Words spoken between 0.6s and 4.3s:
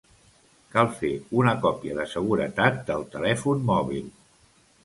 Cal fer una còpia de seguretat del telèfon mòbil